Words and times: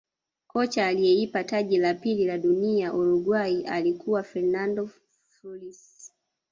kocha 0.47 0.87
aliyeipa 0.87 1.43
taji 1.43 1.77
la 1.77 1.93
pili 1.93 2.25
la 2.25 2.37
dunia 2.37 2.93
Uruguay 2.93 3.63
alikuwa 3.67 4.23
fernando 4.23 4.87
fussile 4.87 5.75